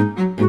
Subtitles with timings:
[0.00, 0.39] Thank you.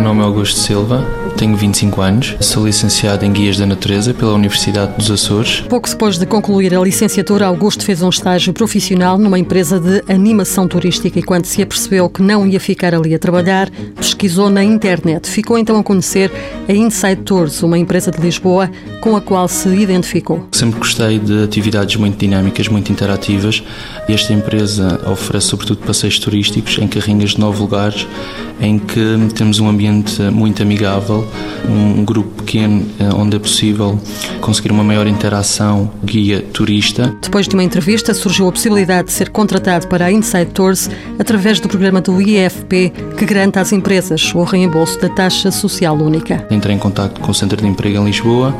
[0.00, 4.32] Meu nome é Augusto Silva, tenho 25 anos, sou licenciado em Guias da Natureza pela
[4.32, 5.60] Universidade dos Açores.
[5.68, 10.66] Pouco depois de concluir a licenciatura, Augusto fez um estágio profissional numa empresa de animação
[10.66, 15.28] turística e quando se apercebeu que não ia ficar ali a trabalhar, pesquisou na internet.
[15.28, 16.32] Ficou então a conhecer
[16.66, 18.70] a Inside Tours, uma empresa de Lisboa
[19.02, 20.48] com a qual se identificou.
[20.52, 23.62] Sempre gostei de atividades muito dinâmicas, muito interativas.
[24.08, 28.06] Esta empresa oferece sobretudo passeios turísticos em carrinhas de nove lugares,
[28.60, 31.26] em que temos um ambiente muito amigável,
[31.68, 33.98] um grupo pequeno eh, onde é possível
[34.40, 37.14] conseguir uma maior interação guia-turista.
[37.22, 41.60] Depois de uma entrevista, surgiu a possibilidade de ser contratado para a Inside Tours através
[41.60, 46.46] do programa do IFP, que garante às empresas o reembolso da taxa social única.
[46.50, 48.54] Entrei em contato com o Centro de Emprego em Lisboa,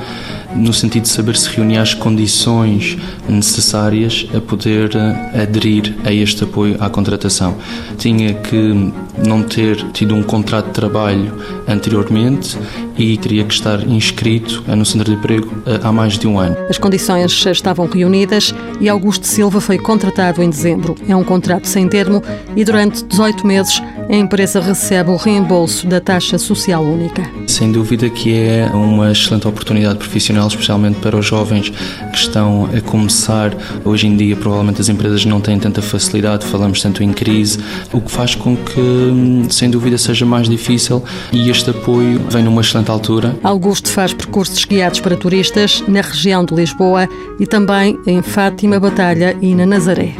[0.55, 2.97] no sentido de saber se reunia as condições
[3.29, 7.57] necessárias a poder eh, aderir a este apoio à contratação.
[7.97, 8.93] Tinha que
[9.25, 11.33] não ter tido um contrato de trabalho
[11.69, 12.59] anteriormente
[12.97, 16.57] e teria que estar inscrito no Centro de Emprego eh, há mais de um ano.
[16.69, 20.95] As condições estavam reunidas e Augusto Silva foi contratado em dezembro.
[21.09, 22.23] É um contrato sem termo
[22.57, 27.23] e durante 18 meses a empresa recebe o reembolso da taxa social única.
[27.47, 30.01] Sem dúvida que é uma excelente oportunidade
[30.41, 33.55] profissional, especialmente para os jovens que estão a começar.
[33.85, 37.59] Hoje em dia, provavelmente as empresas não têm tanta facilidade, falamos tanto em crise,
[37.93, 41.03] o que faz com que, sem dúvida, seja mais difícil
[41.33, 43.37] e este apoio vem numa excelente altura.
[43.43, 49.37] Augusto faz percursos guiados para turistas na região de Lisboa e também em Fátima, Batalha
[49.41, 50.15] e na Nazaré.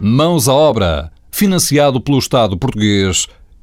[0.00, 3.26] Mãos à obra financiado pelo Estado português